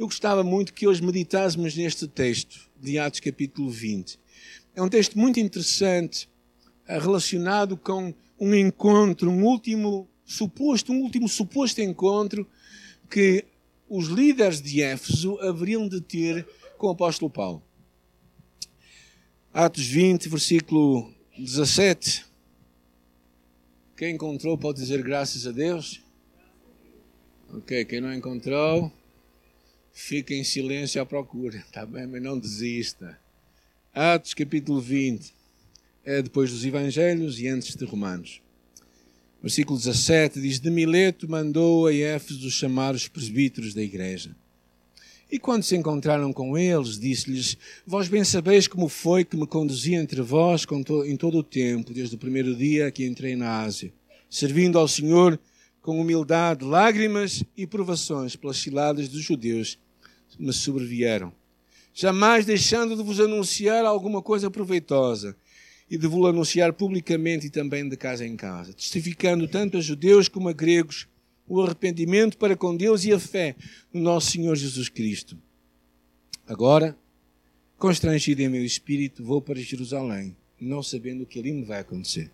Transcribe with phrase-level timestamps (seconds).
[0.00, 4.18] eu gostava muito que hoje meditássemos neste texto de Atos capítulo 20.
[4.74, 6.26] É um texto muito interessante,
[6.88, 12.48] eh, relacionado com um encontro, um último suposto, um último suposto encontro
[13.10, 13.44] que
[13.90, 16.48] os líderes de Éfeso haveriam de ter
[16.78, 17.62] com o apóstolo Paulo.
[19.52, 22.24] Atos 20, versículo 17.
[23.98, 26.00] Quem encontrou pode dizer graças a Deus.
[27.52, 28.90] Ok, quem não encontrou,
[30.00, 32.06] fica em silêncio à procura, tá bem?
[32.06, 33.18] Mas não desista.
[33.94, 35.32] Atos capítulo 20
[36.04, 38.40] é depois dos Evangelhos e antes de Romanos.
[39.42, 44.34] Versículo 17 diz: De Mileto mandou a Éfeso chamar os presbíteros da igreja.
[45.30, 49.94] E quando se encontraram com eles, disse-lhes: Vós bem sabeis como foi que me conduzi
[49.94, 50.66] entre vós
[51.06, 53.92] em todo o tempo, desde o primeiro dia que entrei na Ásia,
[54.28, 55.38] servindo ao Senhor
[55.82, 59.78] com humildade, lágrimas e provações pelas ciladas dos judeus
[60.40, 61.32] me sobrevieram,
[61.92, 65.36] jamais deixando de vos anunciar alguma coisa proveitosa
[65.90, 70.28] e de vos anunciar publicamente e também de casa em casa, testificando tanto a judeus
[70.28, 71.06] como a gregos
[71.46, 73.56] o arrependimento para com Deus e a fé
[73.92, 75.36] no nosso Senhor Jesus Cristo.
[76.46, 76.96] Agora,
[77.76, 82.30] constrangido em meu espírito, vou para Jerusalém, não sabendo o que ali me vai acontecer.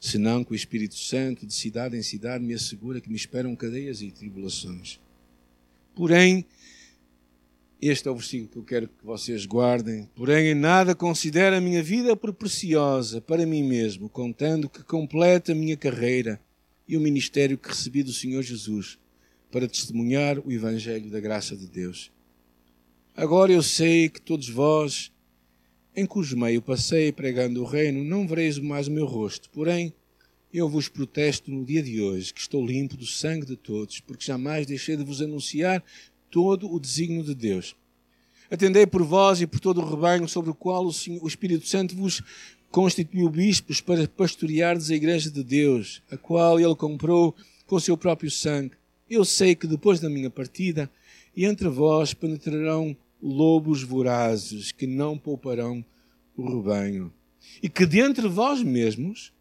[0.00, 4.00] Senão que o Espírito Santo, de cidade em cidade, me assegura que me esperam cadeias
[4.00, 4.98] e tribulações.
[5.94, 6.46] Porém,
[7.80, 10.08] este é o versículo que eu quero que vocês guardem.
[10.14, 15.52] Porém, em nada considero a minha vida por preciosa para mim mesmo, contando que completa
[15.52, 16.40] a minha carreira
[16.86, 18.98] e o ministério que recebi do Senhor Jesus
[19.50, 22.12] para testemunhar o Evangelho da graça de Deus.
[23.16, 25.12] Agora eu sei que todos vós,
[25.96, 29.50] em cujo meio passei pregando o reino, não vereis mais o meu rosto.
[29.50, 29.92] Porém,
[30.52, 34.24] eu vos protesto no dia de hoje que estou limpo do sangue de todos, porque
[34.24, 35.82] jamais deixei de vos anunciar
[36.30, 37.74] todo o desígnio de Deus.
[38.50, 42.22] Atendei por vós e por todo o rebanho sobre o qual o Espírito Santo vos
[42.70, 47.34] constituiu bispos para pastoreardes a igreja de Deus, a qual ele comprou
[47.66, 48.72] com o seu próprio sangue.
[49.08, 50.90] Eu sei que depois da minha partida,
[51.36, 55.84] entre vós penetrarão lobos vorazes que não pouparão
[56.36, 57.12] o rebanho,
[57.62, 59.32] e que dentre vós mesmos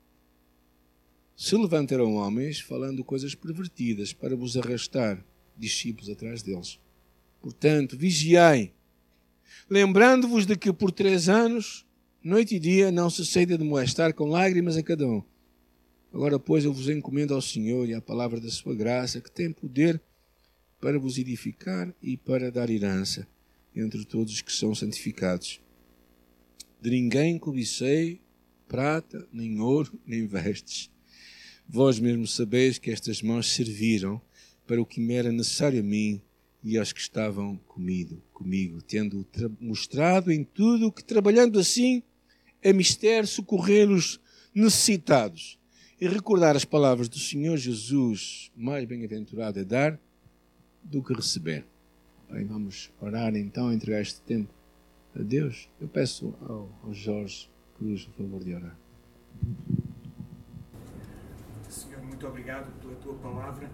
[1.36, 5.24] se levantarão homens falando coisas pervertidas para vos arrastar
[5.60, 6.80] discípulos atrás deles.
[7.42, 8.74] Portanto, vigiai,
[9.70, 11.86] lembrando-vos de que por três anos
[12.22, 15.24] Noite e dia não cessei de molestar com lágrimas a cada um.
[16.14, 19.54] Agora, pois, eu vos encomendo ao Senhor e à palavra da sua graça, que tem
[19.54, 20.02] poder
[20.82, 23.26] para vos edificar e para dar herança
[23.74, 25.62] entre todos os que são santificados.
[26.82, 28.20] De ninguém cobicei
[28.68, 30.92] prata, nem ouro, nem vestes.
[31.66, 34.22] Vós mesmo sabeis que estas mãos serviram
[34.70, 36.22] para o que me era necessário a mim
[36.64, 39.26] e aos que estavam comigo, comigo tendo
[39.60, 42.04] mostrado em tudo que, trabalhando assim,
[42.62, 44.22] é mistério socorrer os
[44.54, 45.58] necessitados
[46.00, 50.00] e recordar as palavras do Senhor Jesus, mais bem-aventurado é dar
[50.84, 51.66] do que receber.
[52.30, 54.54] Bem, vamos orar então, entregar este tempo
[55.16, 55.68] a Deus.
[55.82, 58.78] Eu peço ao, ao Jorge Cruz o favor de orar.
[61.68, 63.68] Senhor, muito obrigado pela tua palavra.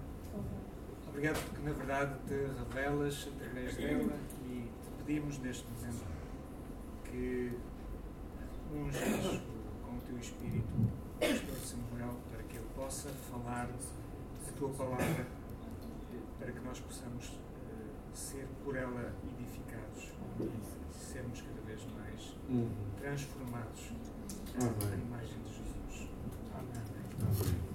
[1.15, 6.03] Obrigado porque, na verdade, te revelas através dela e te pedimos neste momento
[7.05, 7.57] que
[8.73, 9.41] unges
[9.81, 10.67] com o teu Espírito
[11.17, 15.25] Pastor Samuel para que ele possa falar a tua palavra,
[16.37, 20.11] para que nós possamos uh, ser por ela edificados
[20.41, 22.69] e sermos cada vez mais uhum.
[22.99, 23.93] transformados
[24.59, 26.09] à imagem de Jesus.
[26.53, 27.74] Amém.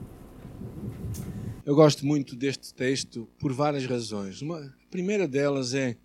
[1.65, 4.43] Eu gosto muito deste texto por várias razões.
[4.43, 5.97] Uma, a primeira delas é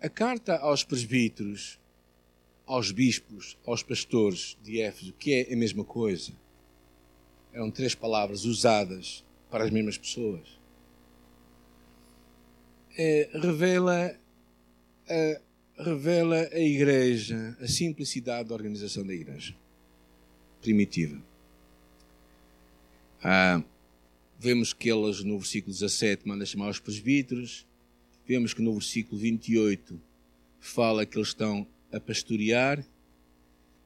[0.00, 1.78] a carta aos presbíteros
[2.66, 6.32] aos bispos, aos pastores de Éfeso, que é a mesma coisa.
[7.52, 10.58] Eram três palavras usadas para as mesmas pessoas.
[12.98, 14.18] É, revela,
[15.08, 15.40] a,
[15.82, 19.54] revela a igreja, a simplicidade da organização da igreja
[20.60, 21.22] primitiva.
[23.22, 23.62] Ah,
[24.46, 27.66] vemos que elas no versículo 17 manda chamar os presbíteros,
[28.24, 30.00] vemos que no versículo 28
[30.60, 32.86] fala que eles estão a pastorear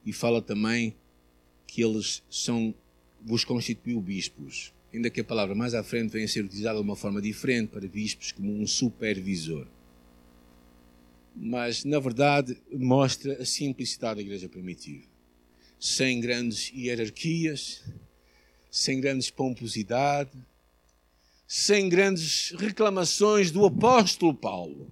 [0.05, 0.95] e fala também
[1.65, 2.75] que eles são
[3.23, 4.71] vos constituiu bispos.
[4.93, 7.69] Ainda que a palavra mais à frente venha a ser utilizada de uma forma diferente
[7.69, 9.65] para bispos como um supervisor.
[11.35, 15.07] Mas, na verdade, mostra a simplicidade da igreja primitiva.
[15.79, 17.83] Sem grandes hierarquias,
[18.69, 20.31] sem grandes pomposidade,
[21.53, 24.89] sem grandes reclamações do apóstolo Paulo.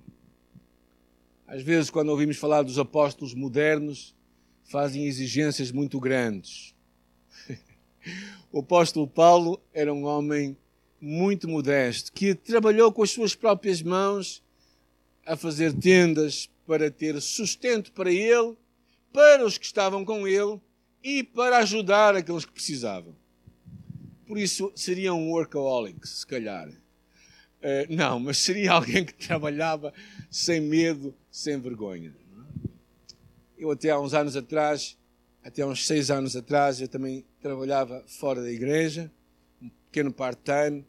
[1.47, 4.13] Às vezes, quando ouvimos falar dos apóstolos modernos,
[4.65, 6.75] fazem exigências muito grandes.
[8.51, 10.57] O apóstolo Paulo era um homem
[10.99, 14.43] muito modesto, que trabalhou com as suas próprias mãos
[15.25, 18.57] a fazer tendas para ter sustento para ele,
[19.13, 20.59] para os que estavam com ele
[21.03, 23.15] e para ajudar aqueles que precisavam.
[24.29, 26.69] Por isso seria um workaholic, se calhar.
[26.69, 29.91] Uh, não, mas seria alguém que trabalhava
[30.29, 32.13] sem medo, sem vergonha.
[33.57, 34.95] Eu até há uns anos atrás,
[35.43, 39.11] até há uns seis anos atrás, eu também trabalhava fora da igreja,
[39.59, 40.85] um pequeno part-time,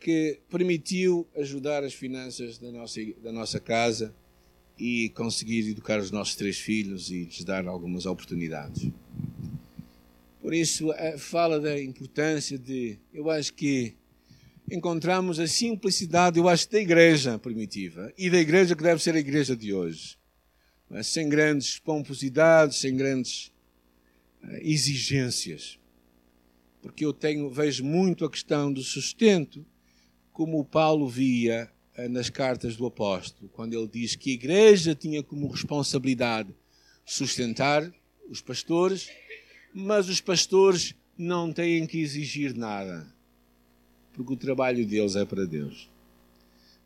[0.00, 4.14] que permitiu ajudar as finanças da nossa, da nossa casa
[4.78, 8.90] e conseguir educar os nossos três filhos e lhes dar algumas oportunidades.
[10.40, 10.88] Por isso,
[11.18, 12.98] fala da importância de.
[13.12, 13.96] Eu acho que
[14.70, 19.18] encontramos a simplicidade, eu acho, da igreja primitiva e da igreja que deve ser a
[19.18, 20.16] igreja de hoje.
[20.88, 23.52] Mas sem grandes pomposidades, sem grandes
[24.42, 25.78] eh, exigências.
[26.80, 29.66] Porque eu tenho, vejo muito a questão do sustento
[30.32, 34.94] como o Paulo via eh, nas cartas do apóstolo, quando ele diz que a igreja
[34.94, 36.54] tinha como responsabilidade
[37.04, 37.90] sustentar
[38.30, 39.08] os pastores,
[39.74, 43.06] mas os pastores não têm que exigir nada,
[44.12, 45.90] porque o trabalho deles é para Deus.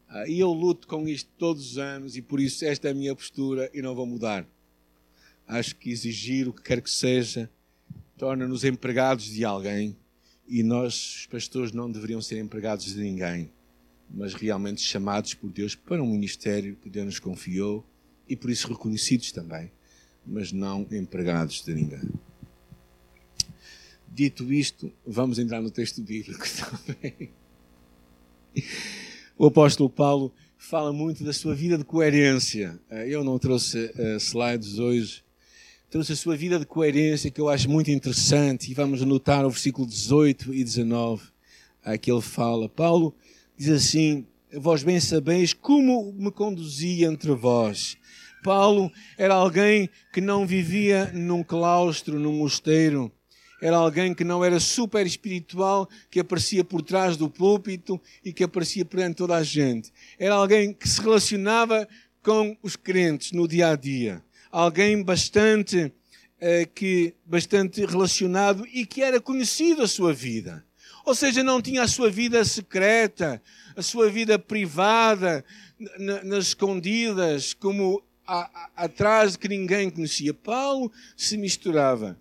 [0.09, 2.95] Ah, e eu luto com isto todos os anos e por isso esta é a
[2.95, 4.47] minha postura e não vou mudar.
[5.47, 7.51] Acho que exigir o que quer que seja
[8.17, 9.97] torna-nos empregados de alguém
[10.47, 13.51] e nós, os pastores, não deveriam ser empregados de ninguém,
[14.11, 17.85] mas realmente chamados por Deus para um ministério que Deus nos confiou
[18.29, 19.73] e por isso reconhecidos também,
[20.27, 22.11] mas não empregados de ninguém.
[24.15, 26.45] Dito isto, vamos entrar no texto bíblico
[26.85, 27.31] também.
[29.39, 32.79] O apóstolo Paulo fala muito da sua vida de coerência.
[32.91, 35.25] Eh, eu não trouxe uh, slides hoje,
[35.89, 39.51] trouxe a sua vida de coerência, que eu acho muito interessante, e vamos anotar o
[39.51, 41.23] versículo 18 e 19,
[41.99, 42.69] que ele fala.
[42.69, 43.15] Paulo
[43.57, 47.97] diz assim: Vós bem sabeis como me conduzia entre vós.
[48.45, 53.11] Paulo era alguém que não vivia num claustro, num mosteiro.
[53.63, 58.45] Era alguém que não era super espiritual, que aparecia por trás do púlpito e que
[58.45, 59.91] aparecia perante toda a gente.
[60.19, 61.89] Era alguém que se relacionava
[62.23, 64.23] com os crentes no dia a dia
[64.53, 65.91] alguém bastante,
[66.39, 70.63] eh, que, bastante relacionado e que era conhecido a sua vida.
[71.07, 73.43] Ou seja, não tinha a sua vida secreta,
[73.75, 75.43] a sua vida privada,
[75.99, 80.33] nas escondidas, como a, a, atrás que ninguém conhecia.
[80.33, 82.21] Paulo se misturava.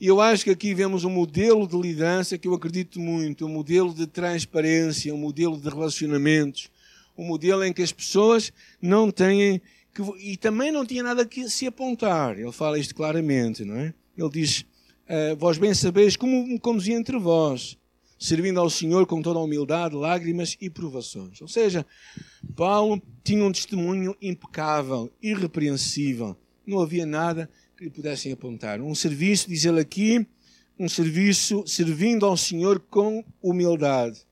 [0.00, 3.48] E eu acho que aqui vemos um modelo de liderança que eu acredito muito, um
[3.48, 6.70] modelo de transparência, um modelo de relacionamentos,
[7.16, 9.60] um modelo em que as pessoas não têm
[9.92, 12.38] que, e também não tinha nada que se apontar.
[12.38, 13.92] Ele fala isto claramente, não é?
[14.16, 17.76] Ele diz: uh, Vós bem sabeis como me conduzi entre vós,
[18.16, 21.42] servindo ao Senhor com toda a humildade, lágrimas e provações.
[21.42, 21.84] Ou seja,
[22.54, 26.36] Paulo tinha um testemunho impecável, irrepreensível.
[26.64, 28.80] Não havia nada que pudessem apontar.
[28.80, 30.26] Um serviço, diz ele aqui,
[30.76, 34.26] um serviço servindo ao Senhor com humildade.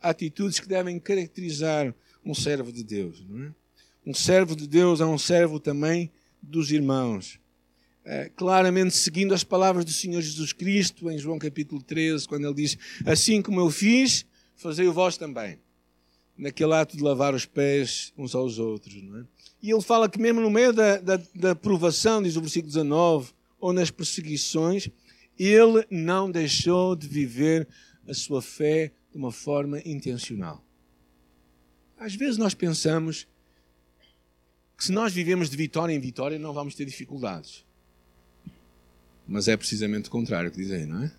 [0.00, 3.52] Atitudes que devem caracterizar um servo de Deus, é?
[4.04, 6.10] Um servo de Deus é um servo também
[6.42, 7.40] dos irmãos.
[8.04, 12.54] É, claramente seguindo as palavras do Senhor Jesus Cristo em João capítulo 13, quando ele
[12.54, 14.24] diz: Assim como eu fiz,
[14.56, 15.58] fazei o vós também.
[16.36, 19.02] Naquele ato de lavar os pés uns aos outros.
[19.02, 19.24] Não é?
[19.62, 23.32] E ele fala que, mesmo no meio da, da, da provação, diz o versículo 19,
[23.58, 24.88] ou nas perseguições,
[25.38, 27.66] ele não deixou de viver
[28.06, 30.64] a sua fé de uma forma intencional.
[31.98, 33.26] Às vezes nós pensamos
[34.76, 37.66] que se nós vivemos de vitória em vitória, não vamos ter dificuldades.
[39.26, 41.12] Mas é precisamente o contrário que dizem, não é?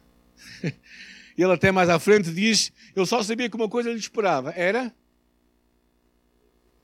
[1.38, 4.94] Ele até mais à frente diz: Eu só sabia que uma coisa lhe esperava: era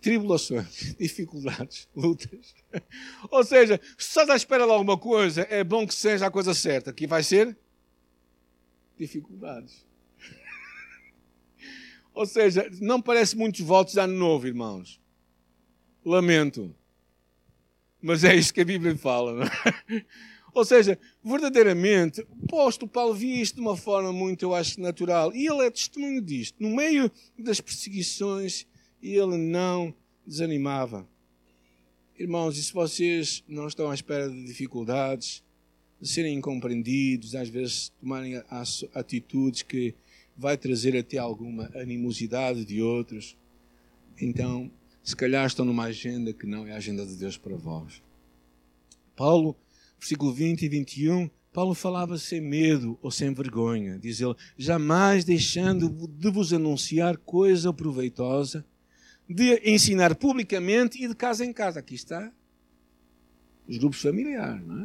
[0.05, 2.53] tribulações, dificuldades, lutas.
[3.31, 6.53] Ou seja, se estás à espera de alguma coisa, é bom que seja a coisa
[6.53, 7.57] certa, que vai ser
[8.95, 9.83] dificuldades.
[12.13, 15.03] Ou seja, não parece muitos votos de ano novo, irmãos
[16.05, 16.73] lamento.
[17.99, 19.45] Mas é isto que a Bíblia fala.
[19.89, 20.05] É?
[20.53, 25.35] Ou seja, verdadeiramente, o apóstolo Paulo via isto de uma forma muito, eu acho, natural.
[25.35, 26.61] E ele é testemunho disto.
[26.61, 28.67] No meio das perseguições,
[29.13, 29.93] ele não
[30.25, 31.07] desanimava.
[32.17, 35.43] Irmãos, e se vocês não estão à espera de dificuldades,
[35.99, 38.41] de serem incompreendidos, às vezes tomarem
[38.93, 39.93] atitudes que
[40.37, 43.37] vai trazer até alguma animosidade de outros.
[44.19, 44.71] Então,
[45.03, 48.01] se calhar estão numa agenda que não é a agenda de Deus para vós.
[49.15, 49.55] Paulo,
[49.99, 53.97] versículo 20 e 21, Paulo falava sem medo ou sem vergonha.
[53.97, 58.65] Diz ele: jamais deixando de vos anunciar coisa proveitosa,
[59.29, 61.79] de ensinar publicamente e de casa em casa.
[61.79, 62.31] Aqui está.
[63.67, 64.83] Os grupos familiares, não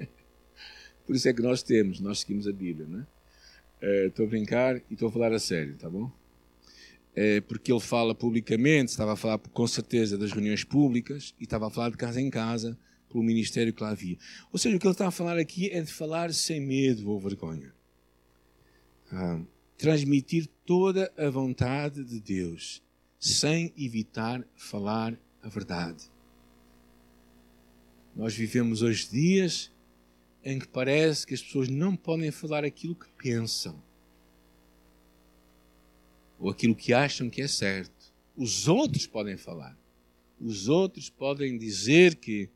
[0.00, 0.06] é?
[1.06, 3.06] Por isso é que nós temos, nós seguimos a Bíblia, não é?
[3.82, 6.10] Eh, estou a brincar e estou a falar a sério, tá bom?
[7.14, 11.66] É, porque ele fala publicamente, estava a falar com certeza das reuniões públicas e estava
[11.66, 12.78] a falar de casa em casa
[13.08, 14.16] pelo ministério que lá havia.
[14.52, 17.18] Ou seja, o que ele está a falar aqui é de falar sem medo ou
[17.18, 17.72] vergonha.
[19.10, 19.40] Ah,
[19.80, 22.82] transmitir toda a vontade de Deus,
[23.18, 26.04] sem evitar falar a verdade.
[28.14, 29.72] Nós vivemos hoje dias
[30.44, 33.82] em que parece que as pessoas não podem falar aquilo que pensam
[36.38, 38.12] ou aquilo que acham que é certo.
[38.36, 39.78] Os outros podem falar.
[40.38, 42.50] Os outros podem dizer que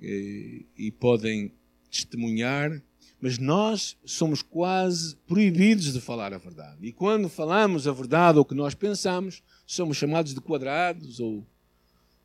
[0.00, 1.52] e, eh, e podem
[1.90, 2.80] testemunhar,
[3.20, 6.78] mas nós somos quase proibidos de falar a verdade.
[6.80, 11.46] E quando falamos a verdade ou o que nós pensamos, somos chamados de quadrados ou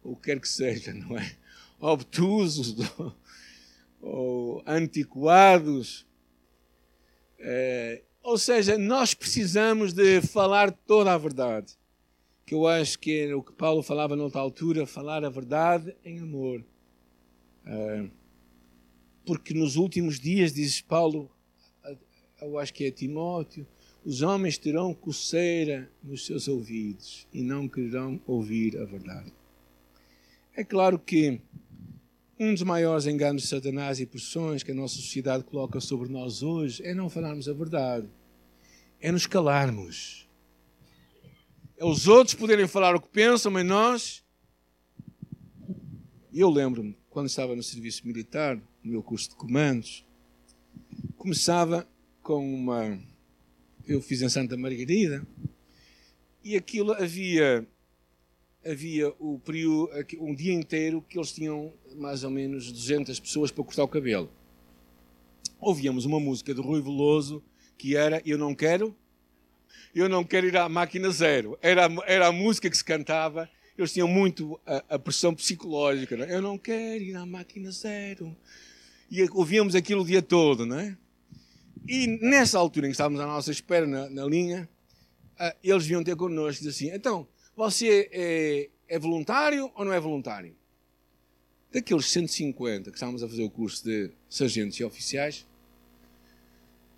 [0.01, 1.35] o que quer que seja, não é?
[1.79, 2.75] Obtusos
[4.01, 6.05] ou antiquados.
[7.39, 11.73] É, ou seja, nós precisamos de falar toda a verdade.
[12.45, 16.19] Que eu acho que é o que Paulo falava noutra altura, falar a verdade em
[16.19, 16.63] amor.
[17.65, 18.05] É,
[19.25, 21.29] porque nos últimos dias, diz Paulo,
[22.41, 23.65] eu acho que é Timóteo,
[24.03, 29.33] os homens terão coceira nos seus ouvidos e não quererão ouvir a verdade.
[30.55, 31.41] É claro que
[32.39, 36.43] um dos maiores enganos de Satanás e pressões que a nossa sociedade coloca sobre nós
[36.43, 38.07] hoje é não falarmos a verdade,
[38.99, 40.29] é nos calarmos.
[41.77, 44.23] É os outros poderem falar o que pensam, mas nós.
[46.33, 50.05] Eu lembro-me, quando estava no serviço militar, no meu curso de comandos,
[51.17, 51.87] começava
[52.21, 52.99] com uma.
[53.87, 55.25] Eu fiz em Santa Margarida,
[56.43, 57.67] e aquilo havia
[58.63, 63.63] havia o período, um dia inteiro que eles tinham mais ou menos 200 pessoas para
[63.63, 64.29] cortar o cabelo.
[65.59, 67.43] Ouvíamos uma música de Rui Veloso
[67.77, 68.95] que era Eu Não Quero,
[69.93, 71.57] Eu Não Quero Ir à Máquina Zero.
[71.61, 73.47] Era, era a música que se cantava.
[73.77, 76.17] Eles tinham muito a, a pressão psicológica.
[76.17, 76.25] Não?
[76.25, 76.35] É?
[76.35, 78.35] Eu não quero ir à Máquina Zero.
[79.09, 80.97] E ouvíamos aquilo o dia todo, não é?
[81.87, 84.67] E nessa altura em que estávamos à nossa espera na, na linha,
[85.39, 89.99] uh, eles vinham ter connosco e assim, então, você é, é voluntário ou não é
[89.99, 90.55] voluntário?
[91.71, 95.45] Daqueles 150 que estávamos a fazer o curso de sargentos e oficiais,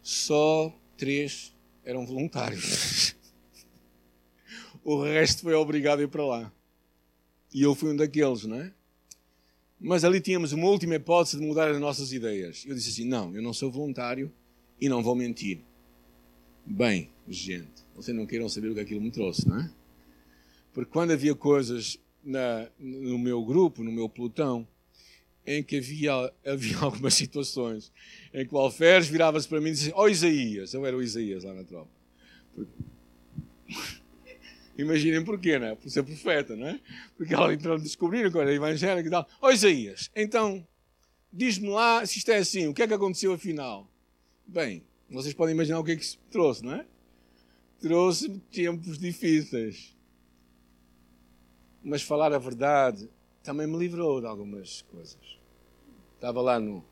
[0.01, 3.15] só três eram voluntários.
[4.83, 6.51] o resto foi obrigado a ir para lá.
[7.53, 8.71] E eu fui um daqueles, não é?
[9.79, 12.65] Mas ali tínhamos uma última hipótese de mudar as nossas ideias.
[12.65, 14.31] Eu disse assim: não, eu não sou voluntário
[14.81, 15.61] e não vou mentir.
[16.65, 19.71] Bem, gente, vocês não queiram saber o que aquilo me trouxe, não é?
[20.73, 24.67] Porque quando havia coisas na, no meu grupo, no meu pelotão,
[25.45, 27.91] em que havia, havia algumas situações
[28.33, 31.01] em que o Alferes virava-se para mim e dizia: Ó oh, Isaías, eu era o
[31.01, 31.91] Isaías lá na tropa.
[32.53, 32.71] Porque...
[34.77, 35.75] Imaginem porquê, não é?
[35.75, 36.79] Por ser profeta, não é?
[37.15, 39.27] Porque ela então descobriram que era evangélico e tal.
[39.41, 40.65] Ó oh, Isaías, então,
[41.33, 43.89] diz-me lá se isto é assim, o que é que aconteceu afinal?
[44.45, 46.85] Bem, vocês podem imaginar o que é que isso trouxe, não é?
[47.79, 49.97] Trouxe tempos difíceis
[51.87, 53.09] mas falar a verdade
[53.41, 55.39] também me livrou de algumas coisas.
[56.15, 56.83] Estava lá no,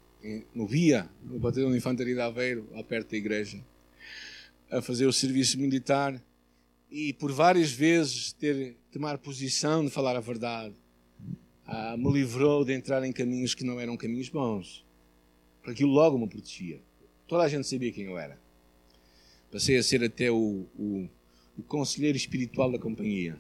[0.54, 3.62] no Via, no Batalhão de Infantaria de Aveiro, lá perto da igreja,
[4.72, 6.22] a fazer o serviço militar
[6.90, 10.76] e por várias vezes ter tomar posição de falar a verdade
[11.66, 14.86] ah, me livrou de entrar em caminhos que não eram caminhos bons.
[15.58, 16.80] Porque aquilo logo me protegia.
[17.28, 18.40] Toda a gente sabia quem eu era.
[19.52, 21.10] Passei a ser até o, o,
[21.58, 23.40] o conselheiro espiritual da companhia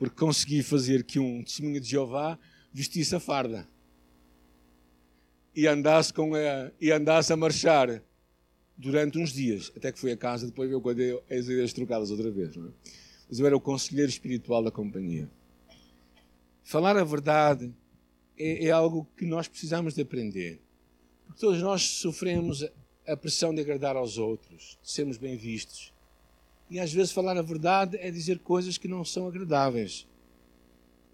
[0.00, 2.38] porque consegui fazer que um testemunho de Jeová
[2.72, 3.68] vestisse a farda
[5.54, 8.02] e andasse, com a, e andasse a marchar
[8.80, 12.30] durante uns dias, até que foi a casa, depois veio quando as ideias trocadas outra
[12.30, 12.56] vez.
[12.56, 12.70] Não é?
[13.28, 15.30] Mas eu era o conselheiro espiritual da companhia.
[16.62, 17.72] Falar a verdade
[18.38, 20.60] é, é algo que nós precisamos de aprender.
[21.26, 22.66] Porque todos nós sofremos
[23.06, 25.92] a pressão de agradar aos outros, de sermos bem vistos.
[26.70, 30.06] E às vezes falar a verdade é dizer coisas que não são agradáveis.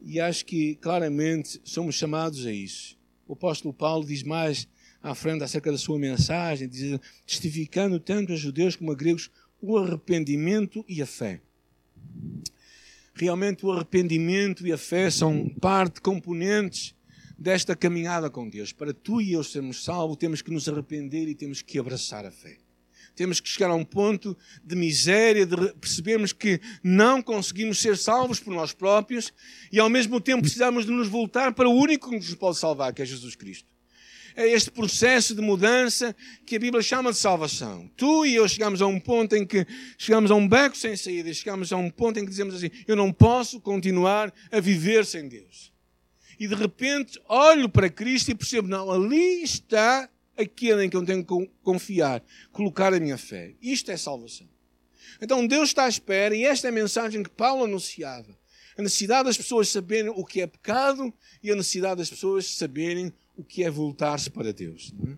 [0.02, 2.96] E acho que claramente somos chamados a isso.
[3.26, 4.68] O apóstolo Paulo diz mais
[5.07, 6.69] à frente acerca da sua mensagem,
[7.25, 11.41] testificando tanto a judeus como a gregos o arrependimento e a fé.
[13.15, 16.93] Realmente o arrependimento e a fé são parte, componentes
[17.39, 18.73] desta caminhada com Deus.
[18.73, 22.31] Para tu e eu sermos salvos, temos que nos arrepender e temos que abraçar a
[22.33, 22.59] fé.
[23.15, 28.41] Temos que chegar a um ponto de miséria, de percebermos que não conseguimos ser salvos
[28.41, 29.33] por nós próprios
[29.71, 32.93] e ao mesmo tempo precisamos de nos voltar para o único que nos pode salvar,
[32.93, 33.75] que é Jesus Cristo.
[34.37, 36.14] É este processo de mudança
[36.45, 37.90] que a Bíblia chama de salvação.
[37.97, 39.66] Tu e eu chegamos a um ponto em que
[39.97, 42.95] chegamos a um beco sem saída, chegamos a um ponto em que dizemos assim: eu
[42.95, 45.73] não posso continuar a viver sem Deus.
[46.38, 51.05] E de repente olho para Cristo e percebo: não, ali está aquele em que eu
[51.05, 53.55] tenho que confiar, colocar a minha fé.
[53.62, 54.47] Isto é salvação.
[55.19, 58.37] Então Deus está à espera, e esta é a mensagem que Paulo anunciava.
[58.76, 61.11] A necessidade das pessoas saberem o que é pecado
[61.43, 64.93] e a necessidade das pessoas saberem o que é voltar-se para Deus.
[65.07, 65.16] É?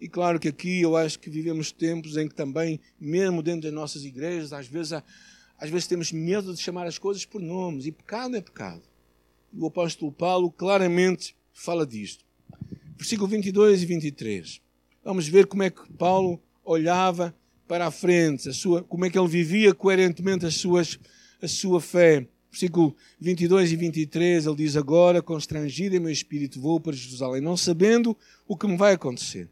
[0.00, 3.72] E claro que aqui eu acho que vivemos tempos em que também, mesmo dentro das
[3.72, 7.92] nossas igrejas, às vezes, às vezes temos medo de chamar as coisas por nomes, e
[7.92, 8.82] pecado é pecado.
[9.52, 12.24] E o apóstolo Paulo claramente fala disto
[13.00, 14.60] versículo 22 e 23.
[15.02, 17.34] Vamos ver como é que Paulo olhava
[17.66, 20.98] para a frente, a sua, como é que ele vivia coerentemente as suas,
[21.40, 22.28] a sua fé.
[22.50, 27.56] Versículo 22 e 23, ele diz: Agora, constrangido em meu espírito, vou para Jerusalém, não
[27.56, 28.16] sabendo
[28.46, 29.48] o que me vai acontecer.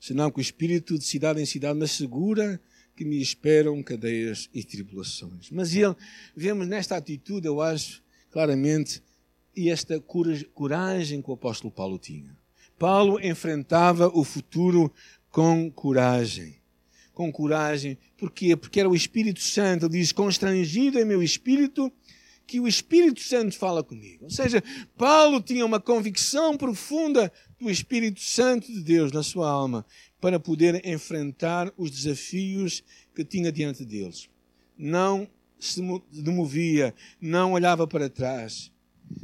[0.00, 2.60] Senão que o espírito de cidade em cidade me assegura
[2.94, 5.50] que me esperam cadeias e tribulações.
[5.50, 5.94] Mas ele,
[6.36, 9.02] vemos nesta atitude, eu acho, claramente,
[9.56, 12.36] e esta coragem que o apóstolo Paulo tinha.
[12.78, 14.92] Paulo enfrentava o futuro
[15.30, 16.57] com coragem.
[17.18, 17.98] Com coragem.
[18.16, 18.54] Porquê?
[18.54, 19.86] Porque era o Espírito Santo.
[19.86, 21.92] Ele diz: constrangido em meu espírito,
[22.46, 24.26] que o Espírito Santo fala comigo.
[24.26, 24.62] Ou seja,
[24.96, 29.84] Paulo tinha uma convicção profunda do Espírito Santo de Deus na sua alma
[30.20, 34.30] para poder enfrentar os desafios que tinha diante deles.
[34.78, 35.82] Não se
[36.12, 38.70] demovia, não olhava para trás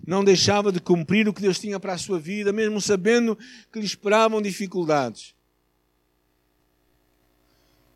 [0.06, 3.38] não deixava de cumprir o que Deus tinha para a sua vida, mesmo sabendo
[3.70, 5.34] que lhe esperavam dificuldades.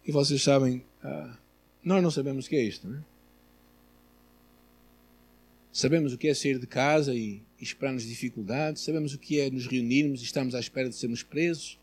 [0.09, 1.37] E vocês sabem, ah,
[1.85, 3.05] nós não sabemos o que é isto, não é?
[5.71, 9.67] Sabemos o que é sair de casa e, esperar-nos dificuldades, sabemos o que é nos
[9.67, 11.79] reunirmos e estarmos à espera de sermos presos.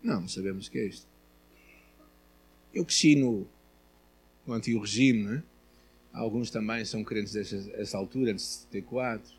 [0.00, 1.08] Não, não sabemos o que é isto.
[2.72, 3.44] Eu cresci no,
[4.46, 5.42] no antigo regime, não é?
[6.12, 9.32] Alguns também são crentes dessa altura, de 74.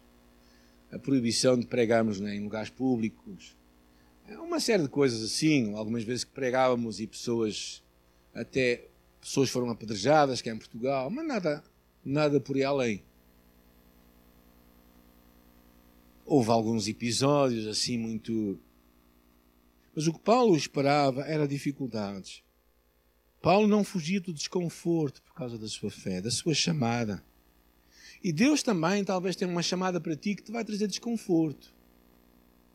[0.91, 3.55] A proibição de pregarmos em lugares públicos.
[4.27, 5.73] É uma série de coisas assim.
[5.73, 7.81] Algumas vezes que pregávamos e pessoas,
[8.33, 8.87] até
[9.19, 11.63] pessoas foram apedrejadas, que é em Portugal, mas nada,
[12.03, 13.03] nada por aí além.
[16.25, 18.59] Houve alguns episódios assim muito.
[19.95, 22.43] Mas o que Paulo esperava era dificuldades.
[23.41, 27.23] Paulo não fugia do desconforto por causa da sua fé, da sua chamada.
[28.23, 31.73] E Deus também talvez tenha uma chamada para ti que te vai trazer desconforto.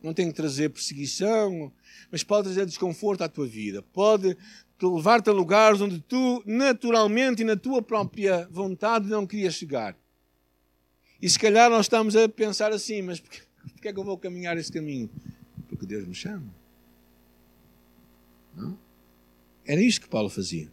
[0.02, 1.72] Não tem que trazer perseguição,
[2.10, 3.82] mas pode trazer desconforto à tua vida.
[3.82, 4.36] Pode
[4.82, 9.96] levar-te a lugares onde tu, naturalmente e na tua própria vontade, não querias chegar.
[11.20, 14.56] E se calhar nós estamos a pensar assim, mas porquê é que eu vou caminhar
[14.58, 15.08] esse caminho?
[15.68, 16.52] Porque Deus me chama.
[18.54, 18.78] Não?
[19.64, 20.70] Era isto que Paulo fazia.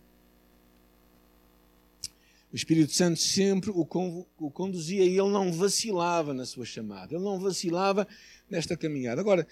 [2.52, 7.40] O Espírito Santo sempre o, conduzia e ele não vacilava na sua chamada, ele não
[7.40, 8.06] vacilava
[8.50, 9.22] nesta caminhada.
[9.22, 9.48] Agora,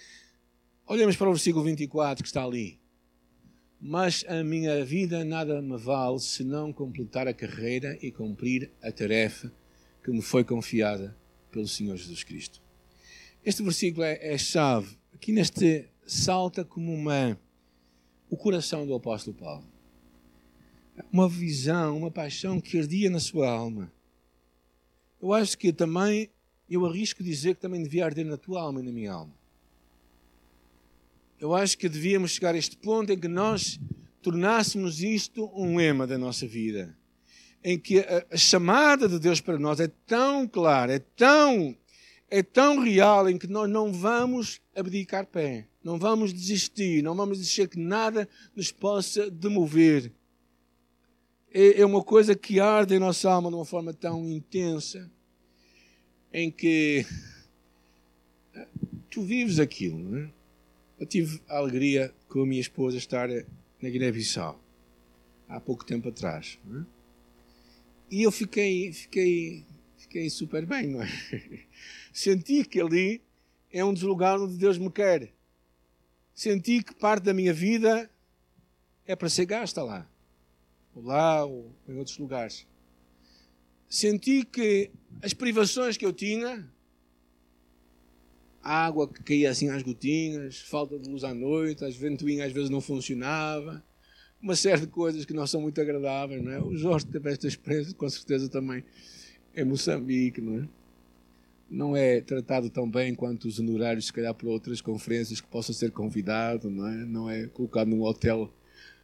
[0.86, 2.79] olhemos para o versículo 24 que está ali.
[3.80, 8.92] Mas a minha vida nada me vale se não completar a carreira e cumprir a
[8.92, 9.50] tarefa
[10.04, 11.16] que me foi confiada
[11.50, 12.60] pelo Senhor Jesus Cristo.
[13.42, 14.98] Este versículo é, é chave.
[15.14, 17.38] Aqui neste salta como uma
[18.28, 19.64] o coração do apóstolo Paulo.
[21.10, 23.90] Uma visão, uma paixão que ardia na sua alma.
[25.20, 26.28] Eu acho que também,
[26.68, 29.39] eu arrisco dizer que também devia arder na tua alma e na minha alma.
[31.40, 33.80] Eu acho que devíamos chegar a este ponto em que nós
[34.20, 36.94] tornássemos isto um lema da nossa vida.
[37.64, 41.74] Em que a, chamada de Deus para nós é tão clara, é tão,
[42.28, 45.66] é tão real, em que nós não vamos abdicar pé.
[45.82, 50.12] Não vamos desistir, não vamos deixar que nada nos possa demover.
[51.50, 55.10] É, é uma coisa que arde em nossa alma de uma forma tão intensa,
[56.30, 57.06] em que
[59.10, 59.98] tu vives aquilo.
[59.98, 60.39] Não é?
[61.00, 63.26] Eu tive a alegria com a minha esposa estar
[63.80, 64.60] na Guiné-Bissau
[65.48, 66.58] há pouco tempo atrás.
[66.70, 66.84] É?
[68.10, 69.64] E eu fiquei, fiquei,
[69.96, 71.08] fiquei super bem, não é?
[72.12, 73.22] Senti que ali
[73.72, 75.32] é um dos lugares onde Deus me quer.
[76.34, 78.10] senti que parte da minha vida
[79.06, 80.06] é para ser gasta lá.
[80.94, 82.66] Ou lá, ou em outros lugares.
[83.88, 84.90] Senti que
[85.22, 86.70] as privações que eu tinha,
[88.62, 92.70] água que caía assim às gotinhas, falta de luz à noite, as ventoinhas às vezes
[92.70, 93.82] não funcionava,
[94.42, 96.60] uma série de coisas que não são muito agradáveis, não é?
[96.60, 98.82] O Jorge teve esta experiência, com certeza também,
[99.54, 100.68] em Moçambique, não é?
[101.70, 105.72] Não é tratado tão bem quanto os honorários, se calhar, para outras conferências que possa
[105.72, 106.96] ser convidado, não é?
[107.04, 108.52] Não é colocado num hotel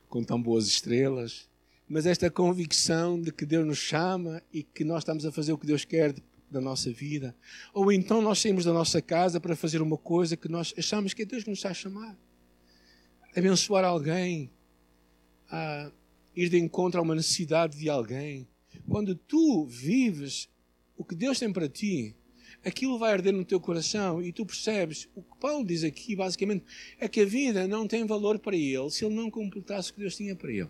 [0.08, 1.48] com tão boas estrelas.
[1.88, 5.58] Mas esta convicção de que Deus nos chama e que nós estamos a fazer o
[5.58, 6.14] que Deus quer
[6.50, 7.34] da nossa vida.
[7.74, 11.22] Ou então nós saímos da nossa casa para fazer uma coisa que nós achamos que
[11.22, 12.16] é Deus que nos está a chamar.
[13.36, 14.50] Abençoar alguém,
[15.50, 15.90] a
[16.34, 18.48] ir de encontro a uma necessidade de alguém.
[18.88, 20.48] Quando tu vives
[20.96, 22.14] o que Deus tem para ti,
[22.64, 25.08] aquilo vai arder no teu coração e tu percebes.
[25.14, 26.64] O que Paulo diz aqui, basicamente,
[26.98, 30.00] é que a vida não tem valor para ele se ele não completasse o que
[30.00, 30.68] Deus tinha para ele.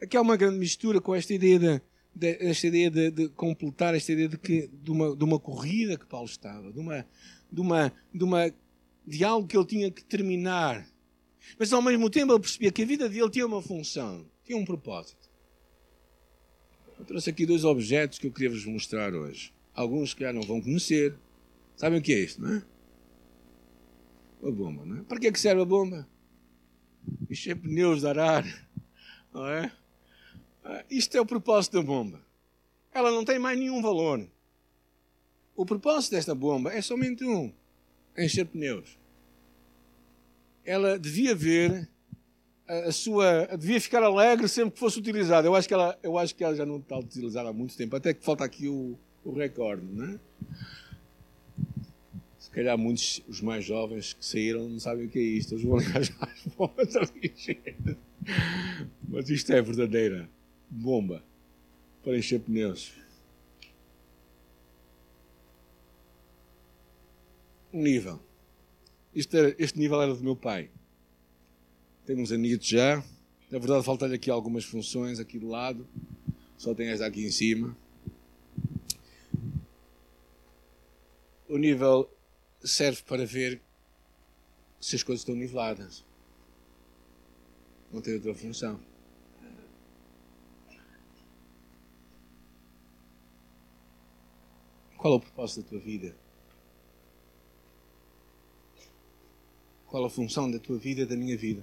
[0.00, 1.82] Aqui há uma grande mistura com esta ideia de, de
[2.26, 6.06] esta ideia de, de, completar, esta ideia de, que, de, uma, de uma corrida que
[6.06, 7.06] Paulo estava, de, uma,
[7.50, 8.54] de, uma, de, uma,
[9.06, 10.86] de algo que ele tinha que terminar.
[11.58, 14.64] Mas ao mesmo tempo ele percebia que a vida dele tinha uma função, tinha um
[14.64, 15.28] propósito.
[16.98, 19.52] Eu trouxe aqui dois objetos que eu queria vos mostrar hoje.
[19.72, 21.14] Alguns que já não vão conhecer.
[21.76, 22.62] Sabem o que é isto, não é?
[24.42, 25.02] Uma bomba, não é?
[25.02, 26.08] Para que, é que serve a bomba?
[27.30, 28.44] Encher pneus de arar,
[29.32, 29.72] não é?
[30.68, 32.20] Ah, isto é o propósito da bomba.
[32.92, 34.28] Ela não tem mais nenhum valor.
[35.56, 37.50] O propósito desta bomba é somente um:
[38.18, 38.98] encher pneus.
[40.66, 41.88] Ela devia ver
[42.66, 45.48] a sua, devia ficar alegre sempre que fosse utilizada.
[45.48, 47.96] Eu acho que ela, eu acho que ela já não está utilizada há muito tempo,
[47.96, 50.20] até que falta aqui o, o recorde, não é?
[52.38, 55.54] Se calhar muitos, os mais jovens que saíram, não sabem o que é isto.
[55.54, 56.10] Eles vão ligar as
[56.58, 56.92] bombas.
[59.08, 60.28] Mas isto é verdadeira
[60.70, 61.24] bomba
[62.02, 62.92] para encher pneus.
[67.72, 68.20] Um nível.
[69.14, 70.70] Este, este nível era do meu pai.
[72.06, 73.04] Tem uns anitos já.
[73.50, 75.86] Na verdade, faltam-lhe aqui algumas funções aqui do lado.
[76.56, 77.76] Só tem esta aqui em cima.
[81.48, 82.10] O nível
[82.62, 83.60] serve para ver
[84.80, 86.04] se as coisas estão niveladas.
[87.92, 88.80] Não tem outra função.
[94.98, 96.14] Qual é o propósito da tua vida?
[99.86, 101.62] Qual a função da tua vida e da minha vida?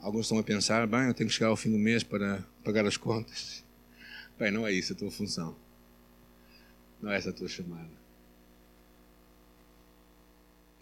[0.00, 2.86] Alguns estão a pensar, bem, eu tenho que chegar ao fim do mês para pagar
[2.86, 3.62] as contas.
[4.36, 5.54] Bem, não é isso a tua função.
[7.00, 7.88] Não é essa a tua chamada.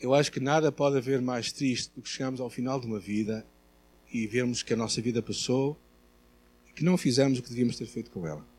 [0.00, 2.98] Eu acho que nada pode haver mais triste do que chegarmos ao final de uma
[2.98, 3.46] vida
[4.10, 5.78] e vermos que a nossa vida passou
[6.68, 8.51] e que não fizemos o que devíamos ter feito com ela.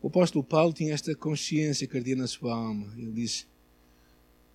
[0.00, 2.92] O apóstolo Paulo tinha esta consciência que ardia na sua alma.
[2.96, 3.46] Ele disse: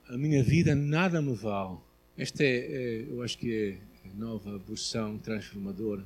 [0.08, 1.78] A minha vida nada me vale.
[2.18, 6.06] Esta é, é eu acho que é a nova versão transformadora.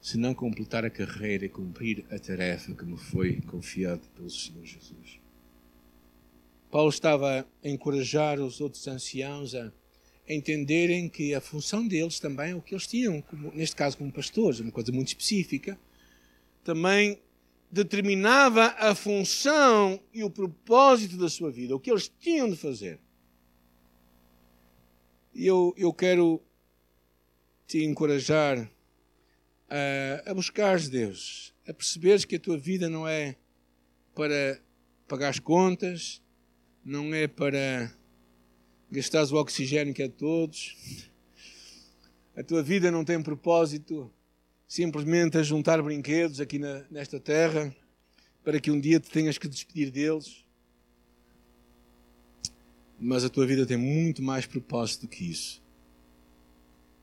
[0.00, 4.64] Se não completar a carreira e cumprir a tarefa que me foi confiada pelo Senhor
[4.64, 5.20] Jesus.
[6.72, 9.70] Paulo estava a encorajar os outros anciãos a
[10.28, 14.58] entenderem que a função deles também, o que eles tinham, como, neste caso como pastores,
[14.58, 15.78] uma coisa muito específica,
[16.64, 17.18] também
[17.72, 23.00] determinava a função e o propósito da sua vida, o que eles tinham de fazer.
[25.34, 26.42] E eu, eu quero
[27.66, 28.70] te encorajar
[29.70, 33.36] a, a buscares Deus, a perceberes que a tua vida não é
[34.14, 34.60] para
[35.08, 36.20] pagar as contas,
[36.84, 37.90] não é para
[38.90, 41.10] gastares o oxigênio que é de todos.
[42.36, 44.12] A tua vida não tem propósito
[44.72, 47.76] simplesmente a juntar brinquedos aqui na, nesta terra
[48.42, 50.46] para que um dia te tenhas que despedir deles.
[52.98, 55.62] Mas a tua vida tem muito mais propósito do que isso.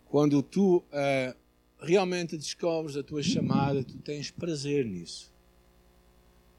[0.06, 1.38] Quando tu uh,
[1.80, 5.32] realmente descobres a tua chamada, tu tens prazer nisso.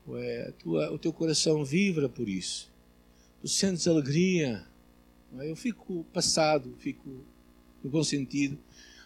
[0.07, 2.73] Ué, tua, o teu coração vibra por isso.
[3.41, 4.65] Tu sentes alegria.
[5.35, 7.25] Ué, eu fico passado, fico
[7.83, 8.57] no bom sentido,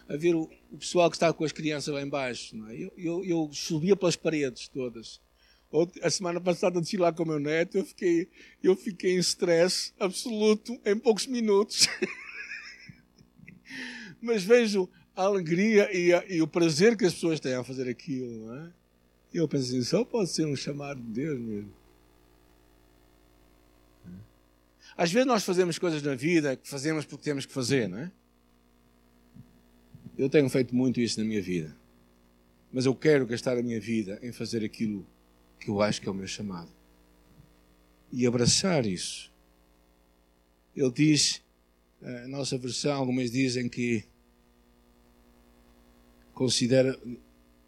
[0.07, 2.55] a ver o, o pessoal que está com as crianças lá embaixo.
[2.69, 2.75] É?
[2.75, 5.21] Eu, eu, eu, subia pelas paredes todas.
[6.01, 8.29] A semana passada desci lá com o meu neto, eu fiquei,
[8.63, 11.87] eu fiquei em stress absoluto em poucos minutos.
[14.21, 17.89] Mas vejo a alegria e, a, e, o prazer que as pessoas têm a fazer
[17.89, 18.47] aquilo.
[18.47, 18.71] Não é?
[19.33, 21.73] E eu penso assim, só pode ser um chamado de Deus mesmo.
[24.97, 28.11] Às vezes nós fazemos coisas na vida que fazemos porque temos que fazer, não é?
[30.17, 31.75] Eu tenho feito muito isso na minha vida.
[32.71, 35.05] Mas eu quero gastar a minha vida em fazer aquilo
[35.59, 36.71] que eu acho que é o meu chamado.
[38.11, 39.31] E abraçar isso.
[40.75, 41.41] Ele diz,
[42.01, 44.03] a nossa versão, algumas dizem que
[46.33, 46.99] considera,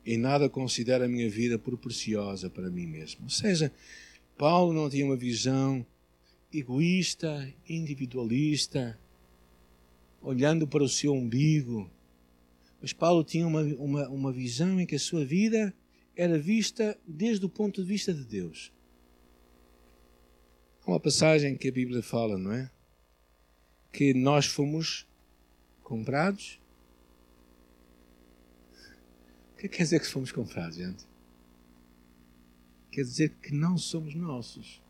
[0.05, 3.23] em nada considera a minha vida por preciosa para mim mesmo.
[3.23, 3.71] Ou seja,
[4.37, 5.85] Paulo não tinha uma visão
[6.53, 8.99] egoísta, individualista,
[10.21, 11.89] olhando para o seu umbigo.
[12.81, 15.73] Mas Paulo tinha uma, uma, uma visão em que a sua vida
[16.15, 18.71] era vista desde o ponto de vista de Deus.
[20.85, 22.71] Há uma passagem que a Bíblia fala, não é?
[23.91, 25.07] Que nós fomos
[25.83, 26.59] comprados
[29.57, 31.03] o que quer dizer que fomos comprados, gente?
[32.91, 34.83] Quer dizer que não somos nossos.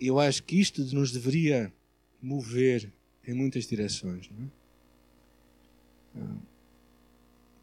[0.00, 1.72] Eu acho que isto nos deveria
[2.20, 2.92] mover
[3.26, 4.30] em muitas direções.
[4.30, 6.20] É?
[6.20, 6.36] Ah,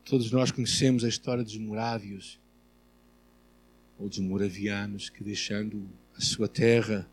[0.05, 2.39] todos nós conhecemos a história dos morávios
[3.97, 7.09] ou dos moravianos que, deixando a sua terra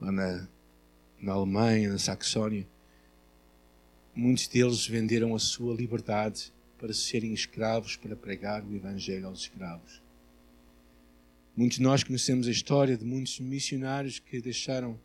[0.00, 0.48] lá na,
[1.20, 2.66] na Alemanha, na Saxónia,
[4.14, 10.02] Muitos deles venderam a sua liberdade para serem escravos, para pregar o Evangelho aos escravos.
[11.56, 15.00] Muitos de nós conhecemos a história de muitos missionários que deixaram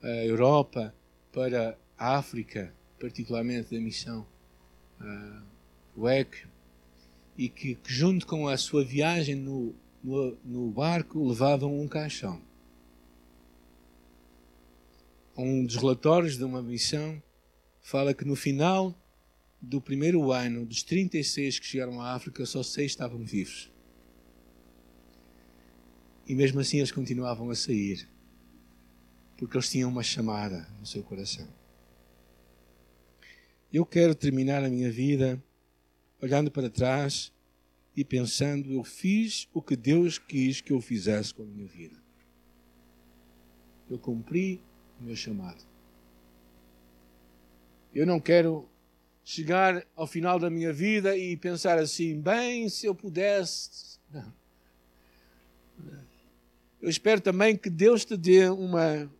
[0.00, 0.94] a Europa
[1.32, 4.26] para a África, particularmente da missão
[5.00, 5.42] uh,
[7.36, 12.40] e que, que, junto com a sua viagem no, no, no barco levavam um caixão.
[15.36, 17.22] Um dos relatórios de uma missão
[17.80, 18.94] fala que no final
[19.60, 23.70] do primeiro ano, dos 36 que chegaram à África, só seis estavam vivos.
[26.26, 28.08] E mesmo assim eles continuavam a sair,
[29.38, 31.48] porque eles tinham uma chamada no seu coração.
[33.72, 35.42] Eu quero terminar a minha vida
[36.20, 37.32] olhando para trás
[37.96, 41.96] e pensando: eu fiz o que Deus quis que eu fizesse com a minha vida.
[43.88, 44.60] Eu cumpri
[45.00, 45.64] o meu chamado.
[47.94, 48.68] Eu não quero
[49.24, 53.98] chegar ao final da minha vida e pensar assim, bem, se eu pudesse.
[54.10, 54.34] Não.
[56.80, 59.10] Eu espero também que Deus te dê uma,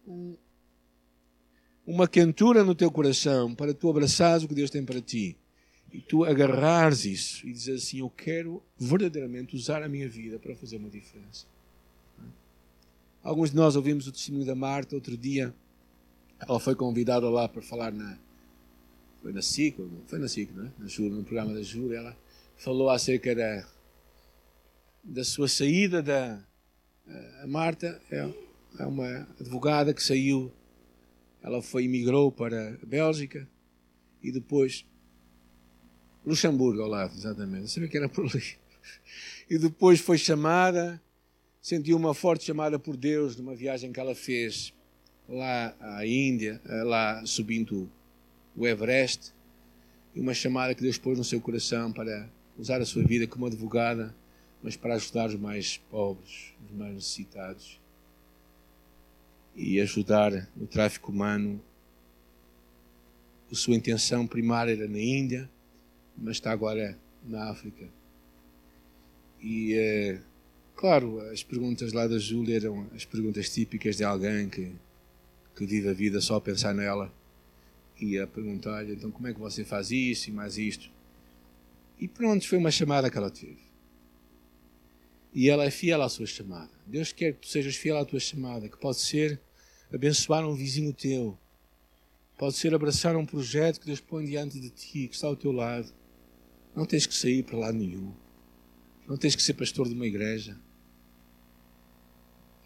[1.84, 5.36] uma quentura no teu coração para tu abraçares o que Deus tem para ti.
[5.92, 10.54] E tu agarrares isso e dizer assim: Eu quero verdadeiramente usar a minha vida para
[10.54, 11.46] fazer uma diferença.
[13.22, 15.52] Alguns de nós ouvimos o testemunho da Marta outro dia.
[16.38, 18.16] Ela foi convidada lá para falar na,
[19.20, 20.72] foi na SIC, foi na SIC, não é?
[20.78, 22.16] Na Júlia, no programa da Júlia, ela
[22.56, 23.66] falou acerca da,
[25.02, 26.40] da sua saída da
[27.42, 28.28] a Marta é,
[28.78, 30.52] é uma advogada que saiu,
[31.42, 33.48] ela foi emigrou para a Bélgica
[34.22, 34.84] e depois
[36.24, 37.62] Luxemburgo ao lado, exatamente.
[37.62, 38.42] Eu sabia que era por ali.
[39.48, 41.00] E depois foi chamada,
[41.62, 44.74] sentiu uma forte chamada por Deus numa viagem que ela fez
[45.28, 47.90] lá à Índia, lá subindo
[48.56, 49.32] o Everest,
[50.14, 53.46] e uma chamada que Deus pôs no seu coração para usar a sua vida como
[53.46, 54.14] advogada,
[54.62, 57.80] mas para ajudar os mais pobres, os mais necessitados
[59.54, 61.60] e ajudar no tráfico humano.
[63.50, 65.50] A sua intenção primária era na Índia,
[66.16, 67.88] mas está agora na África.
[69.40, 70.20] E, é,
[70.76, 74.72] claro, as perguntas lá da Júlia eram as perguntas típicas de alguém que,
[75.56, 77.12] que vive a vida só a pensar nela
[78.00, 80.88] e a perguntar-lhe, então como é que você faz isso e mais isto?
[81.98, 83.67] E pronto, foi uma chamada que ela teve.
[85.32, 86.70] E ela é fiel à sua chamada.
[86.86, 89.40] Deus quer que tu sejas fiel à tua chamada, que pode ser
[89.92, 91.38] abençoar um vizinho teu,
[92.36, 95.52] pode ser abraçar um projeto que Deus põe diante de ti, que está ao teu
[95.52, 95.92] lado.
[96.74, 98.12] Não tens que sair para lado nenhum.
[99.06, 100.58] Não tens que ser pastor de uma igreja.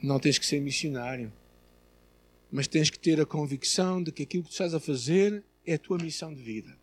[0.02, 1.32] Não tens que ser missionário
[2.52, 5.72] mas tens que ter a convicção de que aquilo que tu estás a fazer é
[5.72, 6.76] a tua missão de vida.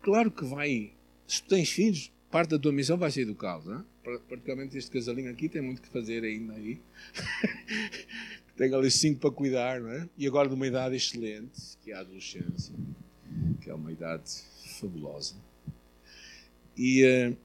[0.00, 0.92] Claro que vai,
[1.26, 3.66] se tu tens filhos, parte da tua missão vai ser educá-los.
[3.66, 4.18] Não é?
[4.28, 6.80] Particularmente este casalinho aqui tem muito que fazer ainda aí.
[8.56, 10.08] tem ali cinco para cuidar, não é?
[10.16, 12.74] E agora de uma idade excelente, que é a adolescência,
[13.60, 14.30] que é uma idade
[14.78, 15.36] fabulosa.
[16.76, 17.36] E, uh,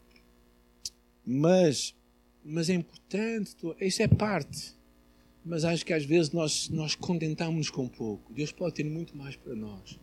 [1.26, 1.96] mas,
[2.44, 4.76] mas é importante, isso é parte
[5.46, 8.32] mas acho que às vezes nós, nós contentamos-nos com pouco.
[8.34, 10.00] Deus pode ter muito mais para nós.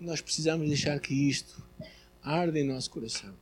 [0.00, 1.62] E nós precisamos deixar que isto
[2.22, 3.34] arde em nosso coração.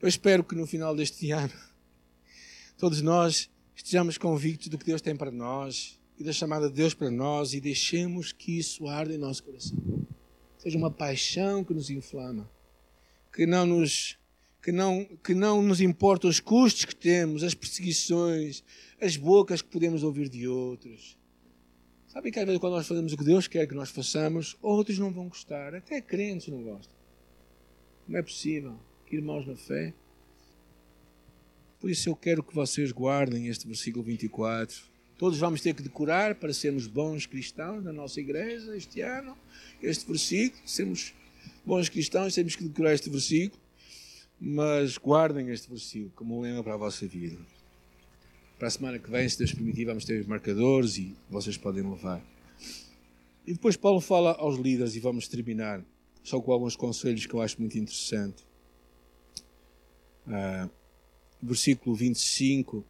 [0.00, 1.52] Eu espero que no final deste ano
[2.78, 6.94] todos nós estejamos convictos do que Deus tem para nós e da chamada de Deus
[6.94, 9.78] para nós e deixemos que isso arde em nosso coração.
[10.56, 12.50] Seja uma paixão que nos inflama,
[13.32, 14.18] que não nos
[14.62, 18.62] que não, que não nos importa os custos que temos, as perseguições,
[19.00, 21.18] as bocas que podemos ouvir de outros.
[22.06, 24.98] Sabem que às vezes quando nós fazemos o que Deus quer que nós façamos, outros
[24.98, 26.94] não vão gostar, até crentes não gostam.
[28.06, 28.78] Não é possível.
[29.10, 29.92] Irmãos na fé.
[31.80, 34.82] Por isso eu quero que vocês guardem este versículo 24.
[35.18, 39.36] Todos vamos ter que decorar para sermos bons cristãos na nossa igreja este ano.
[39.82, 41.12] Este versículo, sermos
[41.66, 43.60] bons cristãos, temos que decorar este versículo.
[44.40, 47.38] Mas guardem este versículo como lema para a vossa vida.
[48.58, 51.82] Para a semana que vem, se Deus permitir, vamos ter os marcadores e vocês podem
[51.82, 52.22] levar.
[53.46, 55.84] E depois Paulo fala aos líderes e vamos terminar
[56.22, 58.49] só com alguns conselhos que eu acho muito interessante.
[60.30, 60.70] Uh,
[61.42, 62.84] versículo 25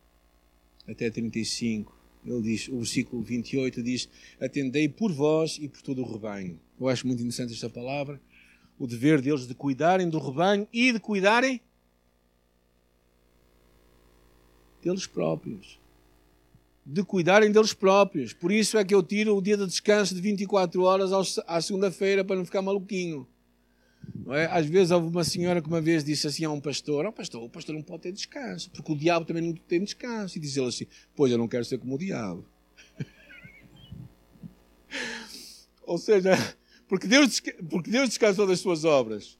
[0.86, 6.12] até 35, ele diz, o versículo 28 diz: Atendei por vós e por todo o
[6.12, 6.60] rebanho.
[6.78, 8.20] Eu acho muito interessante esta palavra
[8.78, 11.60] o dever deles de cuidarem do rebanho e de cuidarem
[14.82, 15.78] deles próprios.
[16.84, 18.32] De cuidarem deles próprios.
[18.32, 21.10] Por isso é que eu tiro o dia de descanso de 24 horas
[21.46, 23.26] à segunda-feira para não ficar maluquinho.
[24.28, 24.46] É?
[24.46, 27.42] Às vezes houve uma senhora que uma vez disse assim a um pastor: oh, pastor,
[27.42, 30.38] o pastor não pode ter descanso, porque o diabo também não tem descanso.
[30.38, 32.46] E diz ele assim: Pois eu não quero ser como o diabo.
[35.82, 36.32] Ou seja,
[36.88, 39.38] porque Deus, porque Deus descansou das suas obras.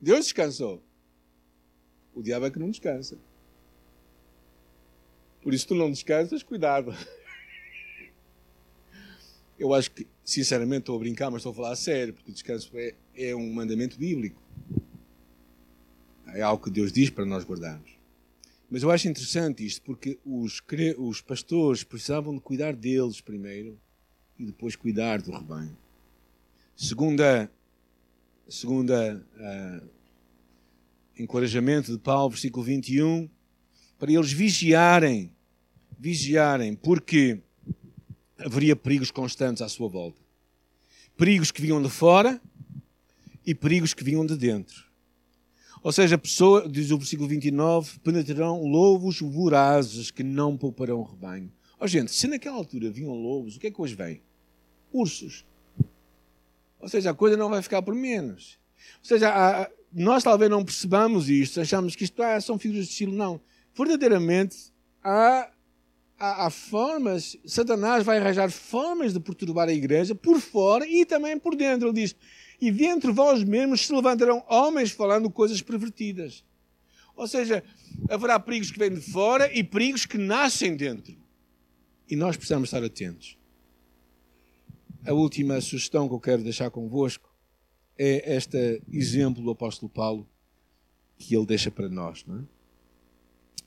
[0.00, 0.82] Deus descansou.
[2.14, 3.18] O diabo é que não descansa.
[5.42, 6.92] Por isso tu não descansas, cuidado.
[9.58, 12.34] Eu acho que, sinceramente, estou a brincar, mas estou a falar a sério, porque o
[12.34, 14.40] descanso é, é um mandamento bíblico.
[16.28, 17.98] É algo que Deus diz para nós guardarmos.
[18.70, 20.62] Mas eu acho interessante isto, porque os,
[20.98, 23.80] os pastores precisavam de cuidar deles primeiro
[24.38, 25.76] e depois cuidar do rebanho.
[26.76, 27.50] Segunda,
[28.48, 29.88] segunda uh,
[31.18, 33.28] encorajamento de Paulo, versículo 21,
[33.98, 35.32] para eles vigiarem,
[35.98, 37.40] vigiarem, porque
[38.38, 40.20] haveria perigos constantes à sua volta.
[41.16, 42.40] Perigos que vinham de fora
[43.44, 44.86] e perigos que vinham de dentro.
[45.82, 51.04] Ou seja, a pessoa, diz o versículo 29, penetrarão lobos vorazes que não pouparão o
[51.04, 51.52] rebanho.
[51.80, 54.20] Ó oh, gente, se naquela altura vinham lobos, o que é que hoje vem?
[54.92, 55.44] ursos.
[56.80, 58.58] Ou seja, a coisa não vai ficar por menos.
[59.00, 62.92] Ou seja, a, nós talvez não percebamos isto, achamos que isto ah, são figuras de
[62.92, 63.12] estilo.
[63.12, 63.40] Não.
[63.76, 64.72] Verdadeiramente,
[65.02, 65.50] há,
[66.18, 71.54] há, formas, Satanás vai arranjar formas de perturbar a igreja por fora e também por
[71.54, 71.88] dentro.
[71.88, 72.16] Ele diz:
[72.60, 76.44] E dentro vós mesmos se levantarão homens falando coisas pervertidas.
[77.16, 77.64] Ou seja,
[78.08, 81.16] haverá perigos que vêm de fora e perigos que nascem dentro.
[82.08, 83.38] E nós precisamos estar atentos
[85.08, 87.34] a última sugestão que eu quero deixar convosco
[87.96, 90.28] é este exemplo do apóstolo Paulo
[91.16, 92.24] que ele deixa para nós.
[92.26, 92.42] Não é?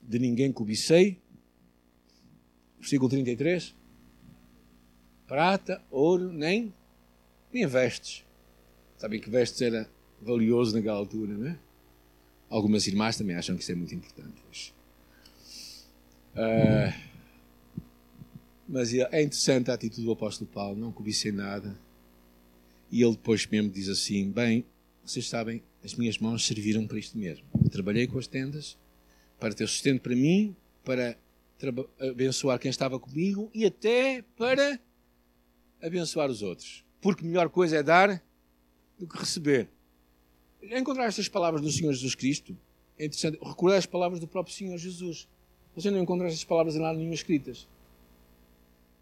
[0.04, 1.20] De ninguém cobicei,
[2.82, 3.74] versículo 33,
[5.28, 6.74] prata, ouro, nem,
[7.54, 8.26] nem vestes.
[8.98, 9.90] Sabem que vestes era
[10.22, 11.58] valioso naquela altura, não é?
[12.50, 14.74] Algumas irmãs também acham que isso é muito importante.
[16.34, 16.94] Uh,
[18.68, 21.78] mas é interessante a atitude do apóstolo Paulo, não cobicei nada.
[22.92, 24.66] E ele depois mesmo diz assim: Bem,
[25.04, 27.46] vocês sabem, as minhas mãos serviram para isto mesmo.
[27.64, 28.78] Eu trabalhei com as tendas
[29.40, 31.18] para ter sustento para mim, para
[32.00, 34.80] abençoar quem estava comigo e até para
[35.82, 36.84] abençoar os outros.
[37.00, 38.24] Porque melhor coisa é dar
[38.98, 39.70] do que receber.
[40.62, 42.58] Encontrar estas palavras do Senhor Jesus Cristo
[42.98, 43.40] é interessante.
[43.42, 45.28] Recordar as palavras do próprio Senhor Jesus.
[45.76, 47.68] Você não encontra estas palavras em nada nenhuma escritas.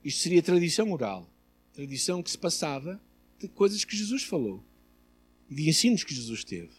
[0.04, 1.30] Isto seria tradição oral.
[1.74, 3.00] Tradição que se passava
[3.38, 4.64] de coisas que Jesus falou.
[5.50, 6.72] E de ensinos que Jesus teve.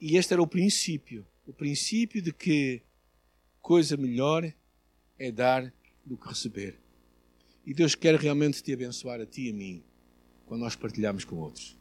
[0.00, 1.26] E este era o princípio.
[1.46, 2.82] O princípio de que
[3.64, 4.52] coisa melhor
[5.18, 5.72] é dar
[6.04, 6.78] do que receber.
[7.64, 9.82] E Deus quer realmente te abençoar a ti e a mim
[10.44, 11.74] quando nós partilhamos com outros.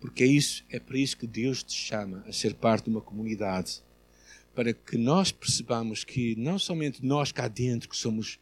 [0.00, 3.02] Porque é isso, é para isso que Deus te chama a ser parte de uma
[3.02, 3.82] comunidade.
[4.54, 8.40] Para que nós percebamos que não somente nós cá dentro que somos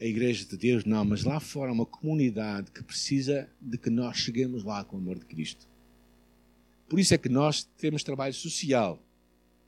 [0.00, 4.18] a Igreja de Deus, não, mas lá fora uma comunidade que precisa de que nós
[4.18, 5.66] cheguemos lá com o amor de Cristo.
[6.88, 9.02] Por isso é que nós temos trabalho social.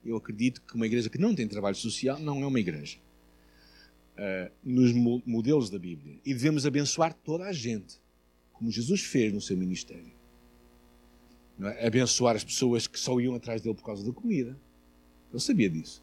[0.05, 2.99] Eu acredito que uma igreja que não tem trabalho social não é uma igreja.
[4.17, 4.93] Uh, nos
[5.25, 6.19] modelos da Bíblia.
[6.25, 7.99] E devemos abençoar toda a gente,
[8.53, 10.13] como Jesus fez no seu ministério.
[11.63, 11.87] É?
[11.87, 14.59] Abençoar as pessoas que só iam atrás dele por causa da comida.
[15.31, 16.03] Ele sabia disso.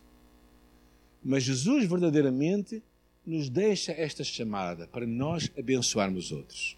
[1.24, 2.82] Mas Jesus verdadeiramente
[3.26, 6.78] nos deixa esta chamada para nós abençoarmos outros.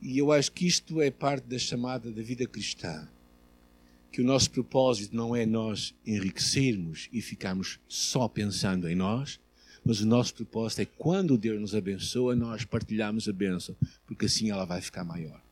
[0.00, 3.08] E eu acho que isto é parte da chamada da vida cristã.
[4.14, 9.40] Que o nosso propósito não é nós enriquecermos e ficarmos só pensando em nós,
[9.84, 14.52] mas o nosso propósito é quando Deus nos abençoa, nós partilhamos a bênção, porque assim
[14.52, 15.42] ela vai ficar maior.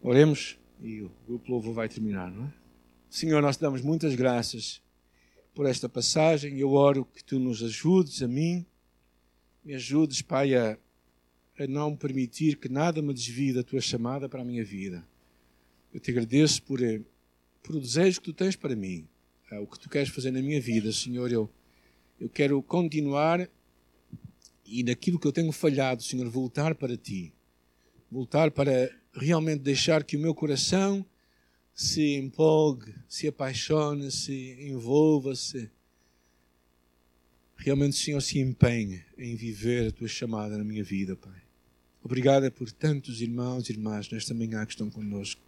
[0.00, 2.52] Oremos e o grupo vai terminar, não é?
[3.10, 4.80] Senhor, nós te damos muitas graças
[5.56, 6.56] por esta passagem.
[6.56, 8.64] Eu oro que tu nos ajudes, a mim,
[9.64, 10.78] me ajudes, Pai, a,
[11.58, 15.04] a não permitir que nada me desvie da tua chamada para a minha vida.
[15.94, 17.00] Eu te agradeço por, eh,
[17.62, 19.06] por o desejo que tu tens para mim,
[19.50, 21.30] é, o que tu queres fazer na minha vida, Senhor.
[21.30, 21.48] Eu,
[22.20, 23.48] eu quero continuar
[24.66, 27.32] e naquilo que eu tenho falhado, Senhor, voltar para ti.
[28.10, 31.06] Voltar para realmente deixar que o meu coração
[31.72, 35.70] se empolgue, se apaixone, se envolva, se
[37.56, 41.40] realmente, Senhor, se empenhe em viver a tua chamada na minha vida, Pai.
[42.02, 45.40] Obrigada por tantos irmãos e irmãs nesta manhã que estão conosco,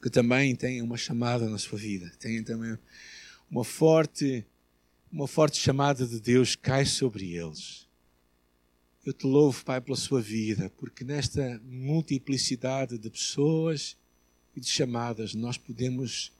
[0.00, 2.76] que também têm uma chamada na sua vida, têm também
[3.50, 4.46] uma forte,
[5.12, 7.86] uma forte chamada de Deus cai sobre eles.
[9.04, 13.96] Eu te louvo, Pai, pela sua vida, porque nesta multiplicidade de pessoas
[14.54, 16.32] e de chamadas, nós podemos,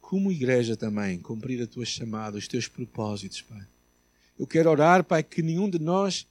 [0.00, 3.66] como igreja também, cumprir a tua chamada, os teus propósitos, Pai.
[4.38, 6.26] Eu quero orar, Pai, que nenhum de nós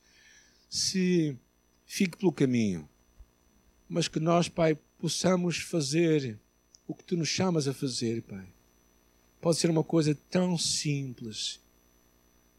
[0.70, 1.38] se
[1.86, 2.88] fique pelo caminho,
[3.88, 6.40] mas que nós, Pai, possamos fazer
[6.88, 8.46] o que tu nos chamas a fazer, Pai.
[9.42, 11.60] Pode ser uma coisa tão simples,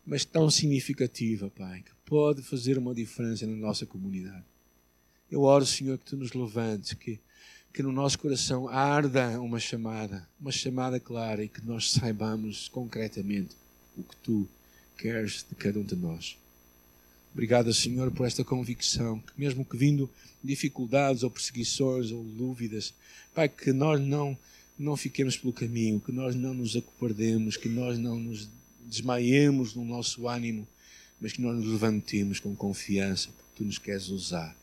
[0.05, 4.45] mas tão significativa, Pai, que pode fazer uma diferença na nossa comunidade.
[5.31, 7.21] Eu oro, Senhor, que tu nos levantes, que
[7.75, 13.57] que no nosso coração arda uma chamada, uma chamada clara e que nós saibamos concretamente
[13.99, 14.49] o que tu
[14.97, 16.39] queres de cada um de nós.
[17.35, 20.09] Obrigado, Senhor, por esta convicção, que mesmo que vindo
[20.43, 22.95] dificuldades ou perseguições ou dúvidas,
[23.35, 24.39] Pai, que nós não,
[24.79, 28.49] não fiquemos pelo caminho, que nós não nos acovardemos, que nós não nos
[28.87, 30.67] desmaiemos no nosso ânimo,
[31.21, 34.57] mas que nós nos levantemos com confiança, porque Tu nos queres usar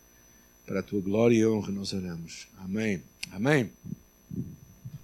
[0.66, 2.48] para a tua glória e honra nós oramos.
[2.58, 3.02] Amém.
[3.32, 3.70] Amém.